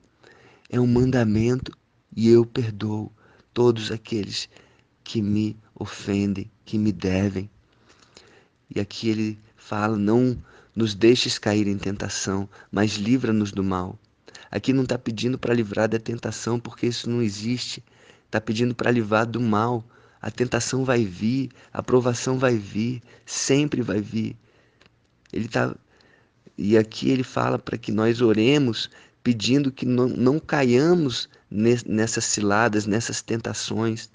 é 0.70 0.80
um 0.80 0.88
mandamento 0.88 1.72
e 2.16 2.30
eu 2.30 2.46
perdoo 2.46 3.12
todos 3.54 3.92
aqueles 3.92 4.50
que 5.04 5.22
me 5.22 5.58
ofendem, 5.74 6.52
que 6.64 6.78
me 6.78 6.92
devem. 6.92 7.50
E 8.74 8.80
aqui 8.80 9.10
ele 9.10 9.40
fala: 9.56 9.98
não 9.98 10.38
nos 10.76 10.94
deixes 10.94 11.40
cair 11.40 11.68
em 11.68 11.78
tentação, 11.78 12.50
mas 12.72 12.96
livra-nos 12.96 13.52
do 13.52 13.64
mal. 13.64 13.98
Aqui 14.52 14.74
não 14.74 14.84
está 14.84 14.98
pedindo 14.98 15.38
para 15.38 15.54
livrar 15.54 15.88
da 15.88 16.00
tentação, 16.00 16.60
porque 16.60 16.88
isso 16.88 17.10
não 17.10 17.22
existe. 17.22 17.84
Está 18.26 18.40
pedindo 18.40 18.76
para 18.76 18.92
livrar 18.92 19.26
do 19.26 19.40
mal. 19.40 19.84
A 20.26 20.32
tentação 20.32 20.84
vai 20.84 21.06
vir, 21.06 21.52
a 21.72 21.84
provação 21.84 22.40
vai 22.40 22.58
vir, 22.58 23.00
sempre 23.28 23.84
vai 23.84 24.02
vir. 24.02 24.36
Ele 25.32 25.48
tá 25.48 25.76
e 26.58 26.76
aqui 26.76 27.12
ele 27.12 27.22
fala 27.22 27.60
para 27.60 27.78
que 27.78 27.92
nós 27.92 28.22
oremos 28.22 28.90
pedindo 29.22 29.72
que 29.72 29.86
não, 29.86 30.08
não 30.08 30.40
caiamos 30.40 31.30
nessas 31.52 32.26
ciladas, 32.26 32.88
nessas 32.88 33.22
tentações. 33.22 34.10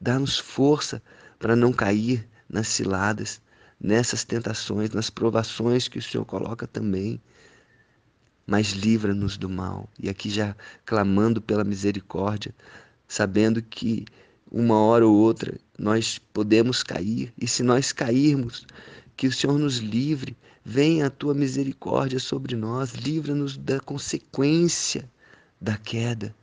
Dá-nos 0.00 0.38
força 0.38 1.02
para 1.38 1.54
não 1.54 1.70
cair 1.70 2.26
nas 2.48 2.68
ciladas, 2.68 3.42
nessas 3.78 4.24
tentações, 4.24 4.88
nas 4.88 5.10
provações 5.10 5.86
que 5.86 5.98
o 5.98 6.02
Senhor 6.02 6.24
coloca 6.24 6.66
também. 6.66 7.20
Mas 8.46 8.68
livra-nos 8.68 9.36
do 9.36 9.50
mal. 9.50 9.86
E 9.98 10.08
aqui 10.08 10.30
já 10.30 10.56
clamando 10.86 11.42
pela 11.42 11.62
misericórdia, 11.62 12.54
sabendo 13.06 13.60
que 13.60 14.06
uma 14.50 14.76
hora 14.78 15.06
ou 15.06 15.14
outra 15.14 15.58
nós 15.78 16.18
podemos 16.32 16.82
cair, 16.82 17.32
e 17.40 17.46
se 17.46 17.62
nós 17.62 17.92
cairmos, 17.92 18.66
que 19.16 19.26
o 19.26 19.32
Senhor 19.32 19.58
nos 19.58 19.76
livre, 19.76 20.36
venha 20.64 21.06
a 21.06 21.10
tua 21.10 21.34
misericórdia 21.34 22.18
sobre 22.18 22.56
nós, 22.56 22.92
livra-nos 22.92 23.56
da 23.56 23.80
consequência 23.80 25.08
da 25.60 25.76
queda, 25.76 26.34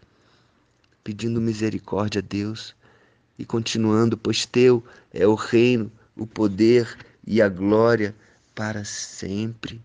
pedindo 1.04 1.42
misericórdia 1.42 2.20
a 2.20 2.28
Deus 2.28 2.76
e 3.38 3.46
continuando, 3.46 4.18
pois 4.18 4.46
teu 4.46 4.84
é 5.14 5.28
o 5.28 5.36
reino, 5.36 5.92
o 6.16 6.26
poder 6.26 6.98
e 7.26 7.42
a 7.42 7.50
glória 7.50 8.16
para 8.56 8.84
sempre. 8.84 9.82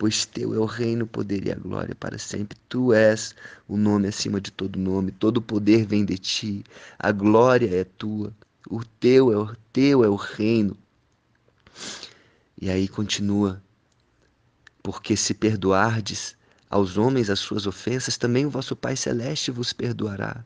Pois 0.00 0.24
teu 0.24 0.54
é 0.54 0.58
o 0.58 0.64
reino, 0.64 1.04
o 1.04 1.06
poder 1.06 1.46
e 1.46 1.52
a 1.52 1.54
glória 1.54 1.94
para 1.94 2.16
sempre. 2.18 2.56
Tu 2.70 2.94
és 2.94 3.34
o 3.68 3.76
nome 3.76 4.08
acima 4.08 4.40
de 4.40 4.50
todo 4.50 4.78
nome, 4.78 5.12
todo 5.12 5.36
o 5.36 5.42
poder 5.42 5.84
vem 5.84 6.06
de 6.06 6.16
ti, 6.16 6.64
a 6.98 7.12
glória 7.12 7.68
é 7.68 7.84
tua, 7.84 8.34
o 8.70 8.82
teu 8.82 9.30
é 9.30 9.36
o 9.36 9.54
teu 9.74 10.02
é 10.02 10.08
o 10.08 10.16
reino. 10.16 10.74
E 12.60 12.70
aí 12.70 12.88
continua 12.88 13.62
Porque 14.82 15.16
se 15.16 15.34
perdoardes 15.34 16.36
aos 16.70 16.96
homens 16.96 17.28
as 17.28 17.40
suas 17.40 17.66
ofensas, 17.66 18.16
também 18.16 18.46
o 18.46 18.50
vosso 18.50 18.74
Pai 18.74 18.96
Celeste 18.96 19.50
vos 19.50 19.72
perdoará. 19.72 20.44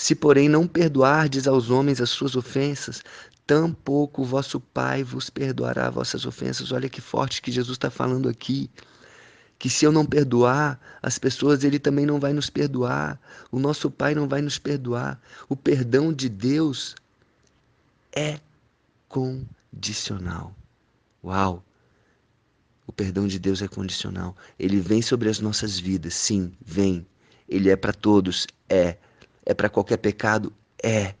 Se, 0.00 0.14
porém, 0.14 0.48
não 0.48 0.64
perdoardes 0.64 1.48
aos 1.48 1.70
homens 1.70 2.00
as 2.00 2.10
suas 2.10 2.36
ofensas, 2.36 3.02
tampouco 3.44 4.22
o 4.22 4.24
vosso 4.24 4.60
Pai 4.60 5.02
vos 5.02 5.28
perdoará 5.28 5.90
vossas 5.90 6.24
ofensas. 6.24 6.70
Olha 6.70 6.88
que 6.88 7.00
forte 7.00 7.42
que 7.42 7.50
Jesus 7.50 7.74
está 7.74 7.90
falando 7.90 8.28
aqui. 8.28 8.70
Que 9.58 9.68
se 9.68 9.84
eu 9.84 9.90
não 9.90 10.06
perdoar 10.06 10.78
as 11.02 11.18
pessoas, 11.18 11.64
Ele 11.64 11.80
também 11.80 12.06
não 12.06 12.20
vai 12.20 12.32
nos 12.32 12.48
perdoar. 12.48 13.20
O 13.50 13.58
nosso 13.58 13.90
Pai 13.90 14.14
não 14.14 14.28
vai 14.28 14.40
nos 14.40 14.56
perdoar. 14.56 15.20
O 15.48 15.56
perdão 15.56 16.12
de 16.12 16.28
Deus 16.28 16.94
é 18.14 18.38
condicional. 19.08 20.54
Uau! 21.24 21.64
O 22.86 22.92
perdão 22.92 23.26
de 23.26 23.40
Deus 23.40 23.62
é 23.62 23.66
condicional. 23.66 24.36
Ele 24.60 24.78
vem 24.78 25.02
sobre 25.02 25.28
as 25.28 25.40
nossas 25.40 25.76
vidas, 25.76 26.14
sim, 26.14 26.52
vem. 26.64 27.04
Ele 27.48 27.68
é 27.68 27.74
para 27.74 27.92
todos, 27.92 28.46
é. 28.68 28.96
É 29.48 29.54
para 29.54 29.68
qualquer 29.68 29.96
pecado, 29.96 30.52
é. 30.80 31.16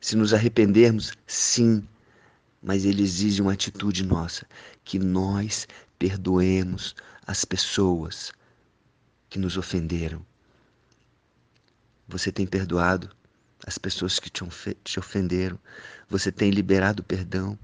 Se 0.00 0.14
nos 0.14 0.32
arrependermos, 0.32 1.12
sim. 1.26 1.82
Mas 2.62 2.84
ele 2.84 3.02
exige 3.02 3.42
uma 3.42 3.54
atitude 3.54 4.04
nossa, 4.04 4.46
que 4.84 4.98
nós 4.98 5.66
perdoemos 5.98 6.94
as 7.26 7.44
pessoas 7.44 8.30
que 9.28 9.38
nos 9.40 9.56
ofenderam. 9.56 10.24
Você 12.06 12.30
tem 12.30 12.46
perdoado 12.46 13.10
as 13.66 13.78
pessoas 13.78 14.20
que 14.20 14.30
te 14.30 14.98
ofenderam? 15.00 15.58
Você 16.08 16.30
tem 16.30 16.50
liberado 16.50 17.02
perdão? 17.02 17.58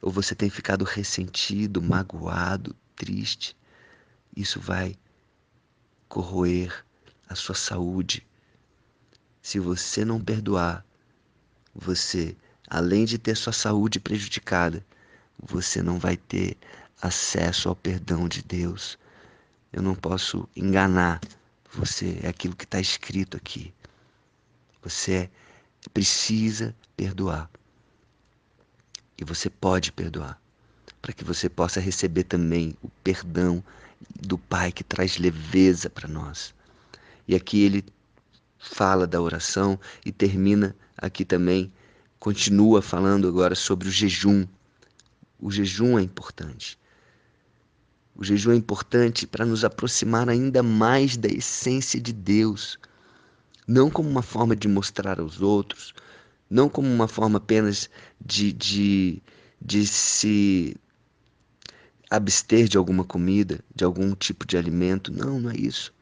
ou 0.00 0.10
você 0.10 0.34
tem 0.34 0.48
ficado 0.48 0.84
ressentido, 0.84 1.82
magoado, 1.82 2.74
triste, 2.94 3.56
isso 4.36 4.60
vai 4.60 4.96
corroer 6.08 6.84
a 7.28 7.34
sua 7.34 7.54
saúde. 7.54 8.26
Se 9.48 9.58
você 9.58 10.04
não 10.04 10.20
perdoar, 10.20 10.84
você, 11.74 12.36
além 12.68 13.06
de 13.06 13.16
ter 13.16 13.34
sua 13.34 13.50
saúde 13.50 13.98
prejudicada, 13.98 14.84
você 15.42 15.80
não 15.80 15.98
vai 15.98 16.18
ter 16.18 16.54
acesso 17.00 17.70
ao 17.70 17.74
perdão 17.74 18.28
de 18.28 18.42
Deus. 18.42 18.98
Eu 19.72 19.80
não 19.80 19.94
posso 19.94 20.46
enganar 20.54 21.18
você, 21.72 22.20
é 22.22 22.28
aquilo 22.28 22.54
que 22.54 22.64
está 22.64 22.78
escrito 22.78 23.38
aqui. 23.38 23.72
Você 24.82 25.30
precisa 25.94 26.76
perdoar. 26.94 27.50
E 29.16 29.24
você 29.24 29.48
pode 29.48 29.92
perdoar, 29.92 30.38
para 31.00 31.14
que 31.14 31.24
você 31.24 31.48
possa 31.48 31.80
receber 31.80 32.24
também 32.24 32.76
o 32.82 32.90
perdão 33.02 33.64
do 34.20 34.36
Pai 34.36 34.70
que 34.70 34.84
traz 34.84 35.16
leveza 35.16 35.88
para 35.88 36.06
nós. 36.06 36.54
E 37.26 37.34
aqui 37.34 37.62
ele 37.62 37.82
fala 38.58 39.06
da 39.06 39.20
oração 39.20 39.78
e 40.04 40.12
termina 40.12 40.76
aqui 40.96 41.24
também, 41.24 41.72
continua 42.18 42.82
falando 42.82 43.28
agora 43.28 43.54
sobre 43.54 43.88
o 43.88 43.90
jejum. 43.90 44.46
O 45.38 45.50
jejum 45.50 45.98
é 45.98 46.02
importante. 46.02 46.78
O 48.14 48.24
jejum 48.24 48.50
é 48.52 48.56
importante 48.56 49.26
para 49.26 49.46
nos 49.46 49.64
aproximar 49.64 50.28
ainda 50.28 50.60
mais 50.60 51.16
da 51.16 51.28
essência 51.28 52.00
de 52.00 52.12
Deus, 52.12 52.76
não 53.66 53.88
como 53.88 54.08
uma 54.08 54.22
forma 54.22 54.56
de 54.56 54.66
mostrar 54.66 55.20
aos 55.20 55.40
outros, 55.40 55.94
não 56.50 56.68
como 56.68 56.88
uma 56.88 57.06
forma 57.06 57.38
apenas 57.38 57.88
de, 58.20 58.52
de, 58.52 59.22
de 59.62 59.86
se 59.86 60.76
abster 62.10 62.66
de 62.66 62.76
alguma 62.76 63.04
comida, 63.04 63.60
de 63.72 63.84
algum 63.84 64.14
tipo 64.14 64.44
de 64.44 64.56
alimento. 64.56 65.12
Não, 65.12 65.38
não 65.38 65.50
é 65.50 65.56
isso. 65.56 65.94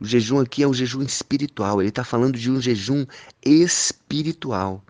O 0.00 0.04
jejum 0.06 0.40
aqui 0.40 0.62
é 0.62 0.68
um 0.68 0.74
jejum 0.74 1.02
espiritual. 1.02 1.80
Ele 1.80 1.88
está 1.88 2.04
falando 2.04 2.38
de 2.38 2.50
um 2.50 2.60
jejum 2.60 3.06
espiritual. 3.44 4.84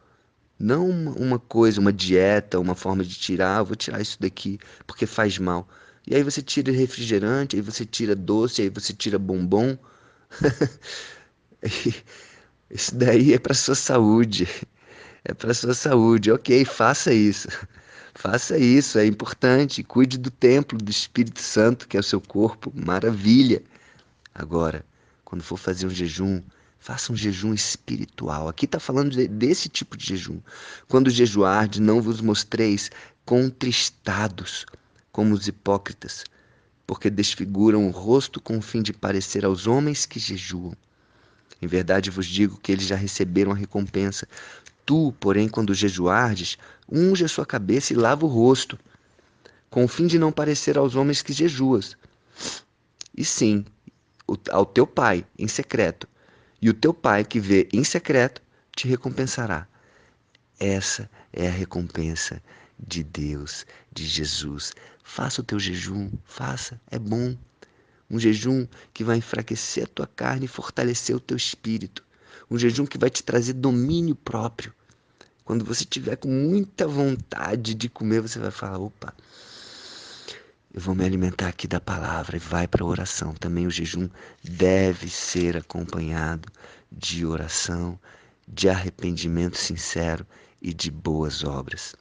Não 0.58 0.88
uma 0.88 1.38
coisa, 1.38 1.80
uma 1.80 1.92
dieta, 1.92 2.59
uma 2.59 2.74
forma 2.74 3.04
de 3.04 3.14
tirar, 3.14 3.59
ah, 3.59 3.62
vou 3.62 3.76
tirar 3.76 4.00
isso 4.00 4.20
daqui 4.20 4.59
porque 4.87 5.06
faz 5.06 5.38
mal. 5.38 5.68
E 6.06 6.14
aí 6.14 6.22
você 6.22 6.42
tira 6.42 6.72
refrigerante, 6.72 7.56
aí 7.56 7.62
você 7.62 7.85
tira 7.87 8.16
doce, 8.16 8.62
aí 8.62 8.68
você 8.68 8.92
tira 8.92 9.18
bombom. 9.18 9.78
isso 12.70 12.94
daí 12.94 13.35
é 13.35 13.38
para 13.38 13.54
sua 13.54 13.74
saúde 13.74 14.48
é 15.28 15.35
para 15.35 15.54
sua 15.54 15.74
saúde. 15.74 16.33
Ok, 16.33 16.64
faça 16.64 17.12
isso. 17.12 17.48
Faça 18.14 18.59
isso, 18.59 18.98
é 18.98 19.06
importante. 19.06 19.83
Cuide 19.85 20.18
do 20.18 20.30
templo 20.30 20.78
do 20.78 20.90
Espírito 20.90 21.40
Santo, 21.40 21.87
que 21.87 21.96
é 21.96 22.00
o 22.00 22.02
seu 22.02 22.20
corpo. 22.20 22.72
Maravilha. 22.74 23.62
Agora, 24.35 24.85
quando 25.28 25.42
for 25.42 25.58
fazer 25.58 25.86
um 25.86 25.90
jejum, 25.90 26.40
faça 26.78 27.12
um 27.12 27.16
jejum 27.16 27.52
espiritual. 27.52 28.48
Aqui 28.48 28.64
está 28.64 28.80
falando 28.80 29.10
de, 29.10 29.28
desse 29.28 29.68
tipo 29.68 29.94
de 29.94 30.06
jejum. 30.06 30.40
Quando 30.88 31.10
jejuardes, 31.10 31.80
não 31.80 32.00
vos 32.00 32.22
mostreis 32.22 32.90
contristados, 33.26 34.64
como 35.12 35.34
os 35.34 35.46
hipócritas, 35.46 36.24
porque 36.86 37.10
desfiguram 37.10 37.86
o 37.86 37.90
rosto 37.90 38.40
com 38.40 38.56
o 38.56 38.62
fim 38.62 38.80
de 38.80 38.94
parecer 38.94 39.44
aos 39.44 39.66
homens 39.66 40.06
que 40.06 40.18
jejuam. 40.18 40.72
Em 41.60 41.66
verdade 41.66 42.08
vos 42.08 42.24
digo 42.24 42.56
que 42.56 42.72
eles 42.72 42.86
já 42.86 42.96
receberam 42.96 43.52
a 43.52 43.54
recompensa. 43.54 44.26
Tu, 44.86 45.12
porém, 45.20 45.46
quando 45.46 45.74
jejuardes, 45.74 46.56
unge 46.90 47.26
a 47.26 47.28
sua 47.28 47.44
cabeça 47.44 47.92
e 47.92 47.96
lava 47.96 48.24
o 48.24 48.30
rosto, 48.30 48.78
com 49.68 49.84
o 49.84 49.88
fim 49.88 50.06
de 50.06 50.18
não 50.18 50.32
parecer 50.32 50.78
aos 50.78 50.94
homens 50.94 51.20
que 51.20 51.34
jejuas. 51.34 51.98
E 53.14 53.26
sim, 53.26 53.66
ao 54.50 54.66
teu 54.66 54.86
pai 54.86 55.24
em 55.38 55.48
secreto, 55.48 56.08
e 56.60 56.68
o 56.68 56.74
teu 56.74 56.92
pai 56.92 57.24
que 57.24 57.40
vê 57.40 57.68
em 57.72 57.84
secreto 57.84 58.42
te 58.74 58.86
recompensará. 58.86 59.66
Essa 60.58 61.08
é 61.32 61.46
a 61.46 61.52
recompensa 61.52 62.42
de 62.78 63.02
Deus, 63.02 63.64
de 63.92 64.06
Jesus. 64.06 64.72
Faça 65.02 65.40
o 65.40 65.44
teu 65.44 65.58
jejum, 65.58 66.10
faça, 66.24 66.80
é 66.90 66.98
bom. 66.98 67.36
Um 68.10 68.18
jejum 68.18 68.66
que 68.92 69.04
vai 69.04 69.18
enfraquecer 69.18 69.84
a 69.84 69.86
tua 69.86 70.06
carne 70.06 70.46
e 70.46 70.48
fortalecer 70.48 71.14
o 71.14 71.20
teu 71.20 71.36
espírito. 71.36 72.04
Um 72.50 72.58
jejum 72.58 72.86
que 72.86 72.98
vai 72.98 73.10
te 73.10 73.22
trazer 73.22 73.52
domínio 73.52 74.14
próprio. 74.14 74.72
Quando 75.44 75.64
você 75.64 75.84
tiver 75.84 76.16
com 76.16 76.28
muita 76.28 76.86
vontade 76.86 77.74
de 77.74 77.88
comer, 77.88 78.20
você 78.20 78.38
vai 78.38 78.50
falar: 78.50 78.78
opa, 78.78 79.14
eu 80.78 80.82
vou 80.82 80.94
me 80.94 81.04
alimentar 81.04 81.48
aqui 81.48 81.66
da 81.66 81.80
palavra 81.80 82.36
e 82.36 82.38
vai 82.38 82.68
para 82.68 82.84
a 82.84 82.86
oração. 82.86 83.34
Também 83.34 83.66
o 83.66 83.70
jejum 83.70 84.08
deve 84.44 85.10
ser 85.10 85.56
acompanhado 85.56 86.48
de 86.92 87.26
oração, 87.26 87.98
de 88.46 88.68
arrependimento 88.68 89.58
sincero 89.58 90.24
e 90.62 90.72
de 90.72 90.88
boas 90.88 91.42
obras. 91.42 91.96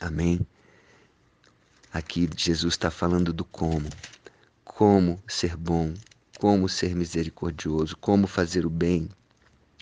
Amém? 0.00 0.46
Aqui 1.92 2.30
Jesus 2.36 2.74
está 2.74 2.88
falando 2.88 3.32
do 3.32 3.44
como. 3.44 3.90
Como 4.64 5.20
ser 5.26 5.56
bom, 5.56 5.92
como 6.38 6.68
ser 6.68 6.94
misericordioso, 6.94 7.96
como 7.96 8.28
fazer 8.28 8.64
o 8.64 8.70
bem, 8.70 9.08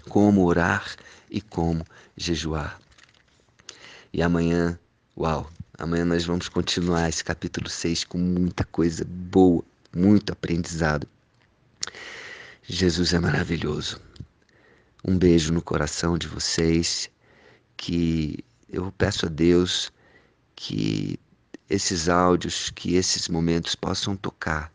como 0.09 0.47
orar 0.47 0.97
e 1.31 1.43
como 1.43 1.85
jejuar. 2.17 2.81
E 4.11 4.23
amanhã, 4.23 4.81
uau, 5.15 5.51
amanhã 5.79 6.05
nós 6.05 6.25
vamos 6.25 6.49
continuar 6.49 7.09
esse 7.09 7.25
capítulo 7.25 7.69
6 7.69 8.05
com 8.05 8.19
muita 8.19 8.65
coisa 8.65 9.05
boa, 9.05 9.65
muito 9.95 10.33
aprendizado. 10.33 11.07
Jesus 12.63 13.13
é 13.13 13.19
maravilhoso. 13.19 14.01
Um 15.05 15.17
beijo 15.17 15.53
no 15.53 15.63
coração 15.63 16.19
de 16.19 16.27
vocês, 16.27 17.11
que 17.77 18.45
eu 18.69 18.91
peço 18.93 19.27
a 19.27 19.29
Deus 19.29 19.93
que 20.55 21.19
esses 21.69 22.09
áudios, 22.09 22.71
que 22.71 22.95
esses 22.95 23.29
momentos 23.29 23.75
possam 23.75 24.17
tocar 24.17 24.73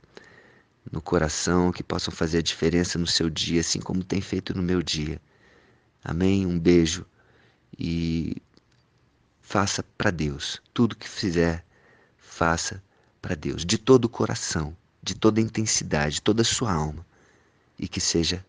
no 0.91 1.01
coração, 1.01 1.71
que 1.71 1.83
possam 1.83 2.13
fazer 2.13 2.39
a 2.39 2.43
diferença 2.43 2.97
no 2.97 3.07
seu 3.07 3.29
dia, 3.29 3.61
assim 3.61 3.79
como 3.79 4.03
tem 4.03 4.21
feito 4.21 4.55
no 4.55 4.63
meu 4.63 4.81
dia. 4.81 5.19
Amém? 6.03 6.45
Um 6.45 6.59
beijo 6.59 7.05
e 7.77 8.35
faça 9.51 9.83
para 9.97 10.11
Deus. 10.11 10.61
Tudo 10.73 10.95
que 10.95 11.09
fizer, 11.09 11.65
faça 12.17 12.81
para 13.21 13.35
Deus, 13.35 13.65
de 13.65 13.77
todo 13.77 14.05
o 14.05 14.09
coração, 14.09 14.75
de 15.03 15.13
toda 15.13 15.41
a 15.41 15.43
intensidade, 15.43 16.15
de 16.15 16.21
toda 16.21 16.41
a 16.41 16.45
sua 16.45 16.71
alma, 16.71 17.05
e 17.77 17.85
que 17.85 17.99
seja 17.99 18.45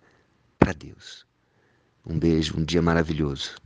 para 0.57 0.73
Deus. 0.73 1.27
Um 2.07 2.17
beijo, 2.17 2.57
um 2.57 2.65
dia 2.65 2.81
maravilhoso. 2.81 3.57